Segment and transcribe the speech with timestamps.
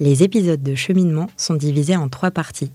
[0.00, 2.70] Les épisodes de cheminement sont divisés en trois parties.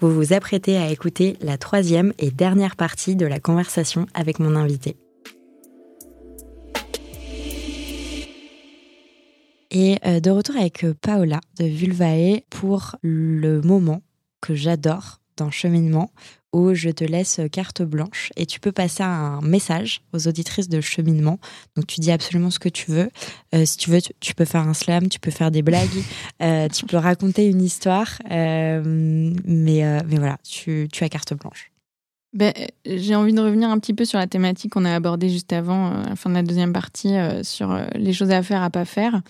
[0.00, 4.54] Vous vous apprêtez à écouter la troisième et dernière partie de la conversation avec mon
[4.54, 4.96] invité.
[9.72, 14.02] Et euh, de retour avec euh, Paola de Vulvae pour le moment
[14.40, 16.10] que j'adore dans cheminement
[16.56, 20.80] où je te laisse carte blanche et tu peux passer un message aux auditrices de
[20.80, 21.38] cheminement.
[21.76, 23.10] Donc tu dis absolument ce que tu veux.
[23.54, 25.88] Euh, si tu veux, tu, peux faire un slam, tu peux faire des blagues,
[26.42, 28.08] euh, tu peux raconter une histoire.
[28.30, 28.82] Euh,
[29.44, 31.70] mais, mais voilà, tu, tu as carte blanche.
[32.32, 32.52] Ben,
[32.84, 35.90] j'ai envie de revenir un petit peu sur la thématique qu'on a abordée juste avant,
[35.90, 39.22] à la fin de la deuxième partie, sur les choses à faire, à pas faire.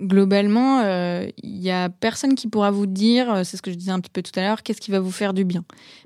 [0.00, 3.76] Globalement, il euh, y a personne qui pourra vous dire, euh, c'est ce que je
[3.76, 5.64] disais un petit peu tout à l'heure, qu'est-ce qui va vous faire du bien.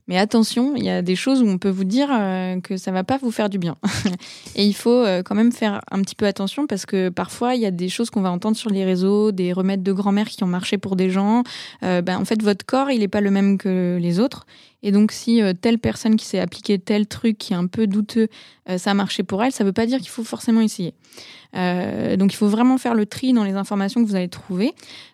[0.08, 2.90] Mais attention, il y a des choses où on peut vous dire euh, que ça
[2.90, 3.76] va pas vous faire du bien.
[4.56, 7.66] Et il faut quand même faire un petit peu attention parce que parfois il y
[7.66, 10.48] a des choses qu'on va entendre sur les réseaux, des remèdes de grand-mère qui ont
[10.48, 11.42] marché pour des gens.
[11.82, 14.46] ben, en fait, votre corps, il n'est pas le même que les autres.
[14.82, 18.28] Et donc, si telle personne qui s'est appliqué tel truc qui est un peu douteux,
[18.76, 20.94] ça a marché pour elle, ça ne veut pas dire qu'il faut forcément essayer.
[21.54, 24.72] Euh, donc il faut vraiment faire le tri dans les informations que vous allez trouver.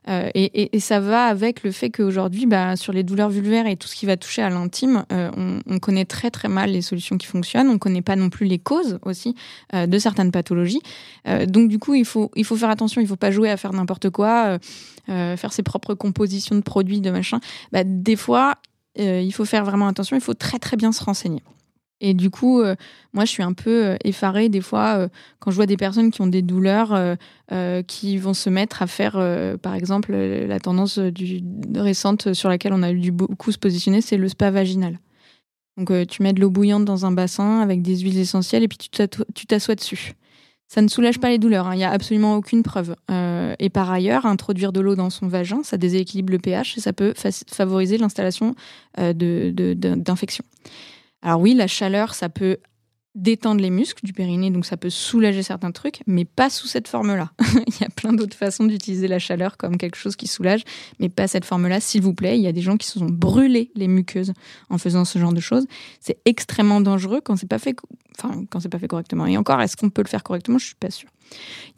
[0.08, 3.88] Euh, et, ça va avec le fait qu'aujourd'hui, bah, sur les douleurs vulvaires et tout
[3.88, 7.18] ce qui va toucher à l'intime, euh, on, on, connaît très très mal les solutions
[7.18, 7.68] qui fonctionnent.
[7.68, 9.34] On ne connaît pas non plus les causes aussi
[9.74, 10.80] euh, de certaines pathologies.
[11.26, 13.00] Euh, donc du coup, il faut, il faut faire attention.
[13.00, 14.58] Il ne faut pas jouer à faire n'importe quoi,
[15.06, 17.40] faire ses propres compositions de produits, de machin.
[17.72, 18.54] Bah, des fois,
[18.96, 20.16] il faut faire vraiment attention.
[20.16, 21.42] Il faut très très bien se renseigner.
[22.00, 22.76] Et du coup, euh,
[23.12, 25.08] moi, je suis un peu euh, effarée des fois euh,
[25.40, 27.16] quand je vois des personnes qui ont des douleurs,
[27.86, 29.14] qui vont se mettre à faire,
[29.62, 31.40] par exemple, la tendance du,
[31.74, 34.98] récente sur laquelle on a dû beaucoup se positionner, c'est le spa vaginal.
[35.76, 38.78] Donc, tu mets de l'eau bouillante dans un bassin avec des huiles essentielles et puis
[38.78, 40.12] tu t'assois dessus.
[40.66, 41.74] Ça ne soulage pas les douleurs, hein.
[41.74, 42.94] il n'y a absolument aucune preuve.
[43.58, 46.92] Et par ailleurs, introduire de l'eau dans son vagin, ça déséquilibre le pH et ça
[46.92, 47.14] peut
[47.52, 48.54] favoriser l'installation
[48.96, 50.44] d'infections.
[50.44, 52.58] De, alors oui, la chaleur, ça peut
[53.18, 56.88] détendre les muscles du périnée, donc ça peut soulager certains trucs, mais pas sous cette
[56.88, 57.32] forme-là.
[57.66, 60.62] il y a plein d'autres façons d'utiliser la chaleur comme quelque chose qui soulage,
[61.00, 62.38] mais pas cette forme-là, s'il vous plaît.
[62.38, 64.32] Il y a des gens qui se sont brûlés les muqueuses
[64.70, 65.66] en faisant ce genre de choses.
[66.00, 67.74] C'est extrêmement dangereux quand c'est pas fait,
[68.18, 69.26] enfin quand c'est pas fait correctement.
[69.26, 70.58] Et encore, est-ce qu'on peut le faire correctement?
[70.58, 71.10] Je suis pas sûre.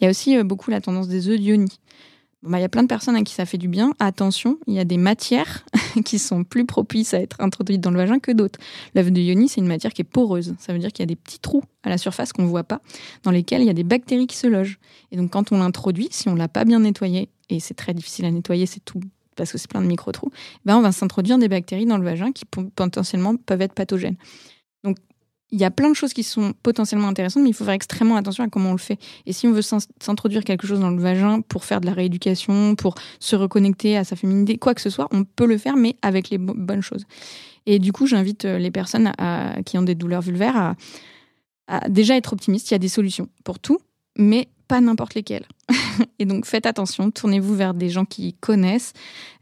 [0.01, 1.81] Il y a aussi euh, beaucoup la tendance des œufs d'ionie.
[2.43, 3.93] Bah, il y a plein de personnes à qui ça fait du bien.
[3.99, 5.67] Attention, il y a des matières
[6.05, 8.59] qui sont plus propices à être introduites dans le vagin que d'autres.
[8.95, 10.55] L'œuf de yoni, c'est une matière qui est poreuse.
[10.59, 12.65] Ça veut dire qu'il y a des petits trous à la surface qu'on ne voit
[12.65, 12.81] pas,
[13.25, 14.78] dans lesquels il y a des bactéries qui se logent.
[15.12, 18.25] Et donc, quand on l'introduit, si on l'a pas bien nettoyé, et c'est très difficile
[18.25, 19.01] à nettoyer, c'est tout
[19.37, 20.31] parce que c'est plein de micro-trous,
[20.67, 24.17] ben on va s'introduire des bactéries dans le vagin qui potentiellement peuvent être pathogènes.
[24.84, 24.99] Donc,
[25.53, 28.16] il y a plein de choses qui sont potentiellement intéressantes, mais il faut faire extrêmement
[28.16, 28.99] attention à comment on le fait.
[29.27, 32.77] Et si on veut s'introduire quelque chose dans le vagin pour faire de la rééducation,
[32.77, 35.97] pour se reconnecter à sa féminité, quoi que ce soit, on peut le faire, mais
[36.03, 37.05] avec les bonnes choses.
[37.66, 39.12] Et du coup, j'invite euh, les personnes
[39.66, 40.77] qui ont des douleurs vulvaires à,
[41.66, 42.71] à déjà être optimistes.
[42.71, 43.78] Il y a des solutions pour tout,
[44.16, 45.47] mais pas n'importe lesquelles.
[46.21, 48.93] et donc faites attention, tournez-vous vers des gens qui connaissent.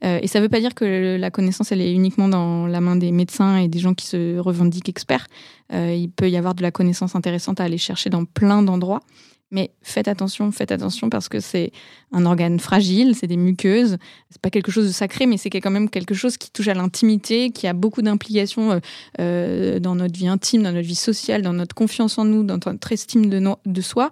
[0.03, 2.81] Euh, et ça ne veut pas dire que la connaissance, elle est uniquement dans la
[2.81, 5.27] main des médecins et des gens qui se revendiquent experts.
[5.75, 9.03] Euh, il peut y avoir de la connaissance intéressante à aller chercher dans plein d'endroits.
[9.51, 11.73] Mais faites attention, faites attention parce que c'est
[12.13, 13.99] un organe fragile, c'est des muqueuses.
[14.31, 16.75] C'est pas quelque chose de sacré, mais c'est quand même quelque chose qui touche à
[16.75, 18.81] l'intimité, qui a beaucoup d'implications
[19.21, 22.59] euh, dans notre vie intime, dans notre vie sociale, dans notre confiance en nous, dans
[22.67, 24.11] notre estime de soi.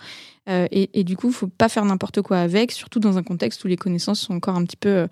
[0.49, 3.65] Euh, et, du coup, il faut pas faire n'importe quoi avec, surtout dans un contexte
[3.65, 5.07] où les connaissances sont encore un petit peu euh,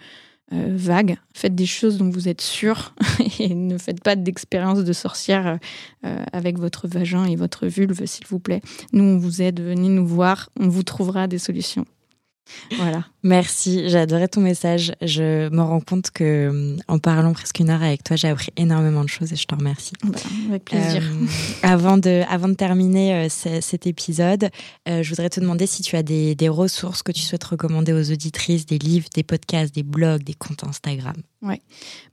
[0.52, 1.16] euh, vagues.
[1.34, 2.94] Faites des choses dont vous êtes sûr
[3.40, 5.58] et ne faites pas d'expérience de sorcière
[6.32, 8.60] avec votre vagin et votre vulve, s'il vous plaît.
[8.92, 11.86] Nous, on vous aide, venez nous voir, on vous trouvera des solutions.
[12.76, 13.04] Voilà.
[13.26, 14.92] Merci, j'ai adoré ton message.
[15.00, 18.52] Je me rends compte que euh, en parlant presque une heure avec toi, j'ai appris
[18.58, 19.94] énormément de choses et je te remercie.
[20.04, 20.18] Bah,
[20.50, 21.02] avec plaisir.
[21.02, 21.26] Euh,
[21.62, 24.50] avant de, avant de terminer euh, cet épisode,
[24.86, 28.12] je voudrais te demander si tu as des, des ressources que tu souhaites recommander aux
[28.12, 31.16] auditrices, des livres, des podcasts, des blogs, des comptes Instagram.
[31.40, 31.60] Ouais.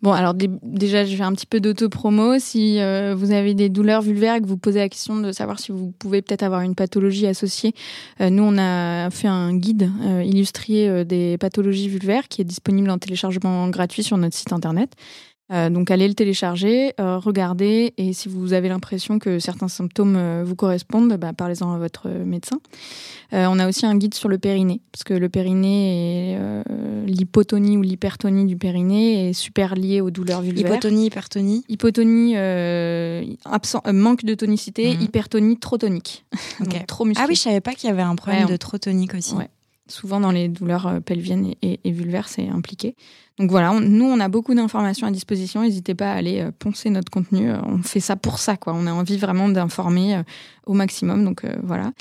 [0.01, 2.39] Bon, alors déjà, je fais un petit peu d'auto-promo.
[2.39, 5.71] Si vous avez des douleurs vulvaires et que vous posez la question de savoir si
[5.71, 7.73] vous pouvez peut-être avoir une pathologie associée,
[8.19, 9.89] nous, on a fait un guide
[10.25, 14.95] illustré des pathologies vulvaires qui est disponible en téléchargement gratuit sur notre site internet.
[15.51, 20.15] Euh, donc allez le télécharger, euh, regardez et si vous avez l'impression que certains symptômes
[20.15, 22.57] euh, vous correspondent, bah, parlez-en à votre médecin.
[23.33, 26.37] on a aussi un guide sur le périnée parce que le périnée et
[27.05, 30.71] l'hypotonie ou l'hypertonie du périnée est super lié aux douleurs vulvaires.
[30.71, 31.63] Hypotonie, hypertonie.
[31.67, 32.35] Hypotonie,
[33.45, 35.01] absent, manque de tonicité, mhm.
[35.01, 36.25] hypertonie trop tonique,
[36.87, 37.23] trop musclé.
[37.23, 39.35] Ah oui, je savais pas qu'il y avait un problème de trop tonique aussi.
[39.91, 42.95] Souvent dans les douleurs pelviennes et, et vulvaires, c'est impliqué.
[43.41, 45.63] Donc voilà, nous, on a beaucoup d'informations à disposition.
[45.63, 47.49] N'hésitez pas à aller euh, poncer notre contenu.
[47.49, 48.73] Euh, on fait ça pour ça, quoi.
[48.75, 50.23] On a envie vraiment d'informer euh,
[50.67, 51.25] au maximum.
[51.25, 51.91] Donc voilà.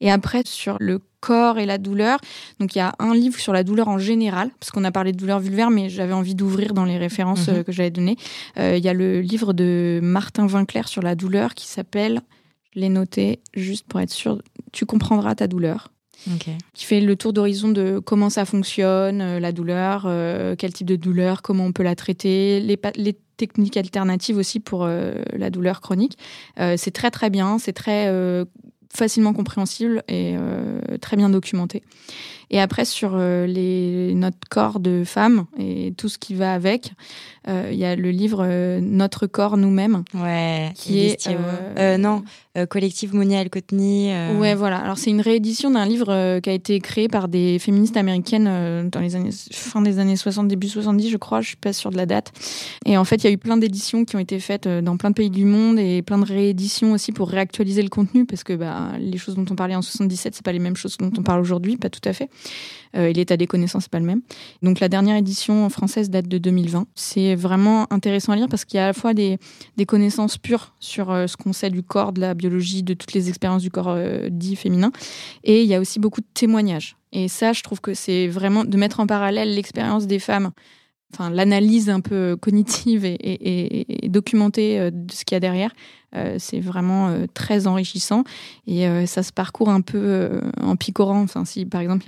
[0.00, 2.18] Et après, sur le corps et la douleur.
[2.58, 5.12] Donc il y a un livre sur la douleur en général, parce qu'on a parlé
[5.12, 7.64] de douleur vulvaire, mais j'avais envie d'ouvrir dans les références mhm.
[7.64, 8.16] que j'avais données.
[8.56, 12.20] il y a le livre de Martin Vinclair sur la douleur qui s'appelle,
[12.74, 14.40] je l'ai noté juste pour être sûr,
[14.72, 15.90] Tu comprendras ta douleur
[16.74, 20.86] qui fait le tour d'horizon de comment ça fonctionne, euh, la douleur, euh, quel type
[20.86, 22.78] de douleur, comment on peut la traiter, les,
[23.36, 26.18] techniques alternatives aussi pour euh, la douleur chronique.
[26.76, 28.12] c'est très très bien, c'est très
[28.92, 30.34] facilement compréhensible et
[31.00, 31.84] très bien documenté.
[32.50, 36.92] Et après, sur les, notre corps de femme et tout ce qui va avec,
[37.46, 38.46] il y a le livre
[38.80, 40.04] Notre corps nous-mêmes.
[40.14, 41.28] Ouais, qui est.
[41.98, 42.22] non,
[42.58, 43.42] euh, collectif Monia.
[43.42, 44.38] Euh.
[44.38, 44.78] Ouais, voilà.
[44.78, 48.88] Alors c'est une réédition d'un livre euh, qui a été créé par des féministes américaines
[48.90, 51.40] dans les années fin des années 60, début 70, je crois.
[51.40, 52.32] Je suis pas sûre de la date.
[52.84, 55.10] Et en fait, il y a eu plein d'éditions qui ont été faites dans plein
[55.10, 58.54] de pays du monde et plein de rééditions aussi pour réactualiser le contenu parce que
[58.54, 61.22] bah, les choses dont on parlait en 77, c'est pas les mêmes choses dont on
[61.22, 62.28] parle aujourd'hui, pas tout à fait.
[62.94, 64.22] Et l'état des connaissances, c'est pas le même.
[64.62, 66.86] Donc la dernière édition française date de 2020.
[66.94, 69.38] C'est vraiment intéressant à lire parce qu'il y a à la fois des,
[69.86, 73.62] connaissances pures sur ce qu'on sait du corps, de la biologie de toutes les expériences
[73.62, 74.92] du corps euh, dit féminin.
[75.44, 76.96] Et il y a aussi beaucoup de témoignages.
[77.12, 80.50] Et ça, je trouve que c'est vraiment de mettre en parallèle l'expérience des femmes,
[81.14, 85.72] enfin l'analyse un peu cognitive et documentée euh, de ce qu'il y a derrière,
[86.07, 86.07] euh,
[86.38, 88.24] c'est vraiment euh, très enrichissant
[88.66, 91.20] et euh, ça se parcourt un peu en picorant.
[91.20, 92.06] Enfin, si par exemple,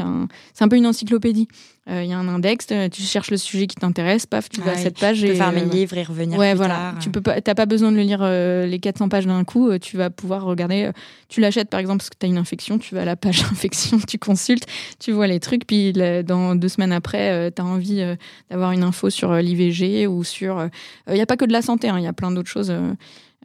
[0.55, 1.49] c'est un peu une encyclopédie.
[1.93, 4.77] Il y a un index, tu cherches le sujet qui t'intéresse, paf, tu vas à
[4.77, 5.23] cette page.
[5.23, 6.75] Tu peux fermer le livre et revenir ouais, plus voilà.
[6.75, 6.99] Tard.
[7.01, 9.77] Tu peux pas, t'as pas besoin de le lire les 400 pages d'un coup.
[9.79, 10.93] Tu vas pouvoir regarder.
[11.29, 13.43] Tu l'achètes par exemple parce que tu as une infection, tu vas à la page
[13.51, 14.67] infection, tu consultes,
[15.01, 15.67] tu vois les trucs.
[15.67, 18.05] Puis dans deux semaines après, tu as envie
[18.51, 20.69] d'avoir une info sur l'IVG ou sur.
[21.09, 22.73] Il n'y a pas que de la santé, hein, il y a plein d'autres choses.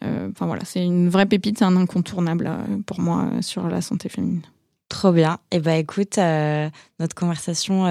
[0.04, 3.68] Euh, enfin voilà, c'est une vraie pépite, c'est un incontournable euh, pour moi euh, sur
[3.68, 4.42] la santé féminine.
[4.90, 5.40] Trop bien.
[5.52, 6.18] Et eh ben écoute,
[7.00, 7.86] notre conversation,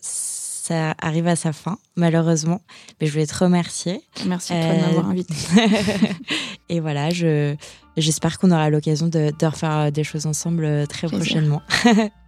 [0.00, 2.62] ça arrive à sa fin, malheureusement.
[3.00, 4.00] Mais je voulais te remercier.
[4.26, 5.34] Merci de m'avoir invité.
[6.70, 7.54] et voilà, je,
[7.98, 11.62] j'espère qu'on aura l'occasion de, de, refaire des choses ensemble très prochainement.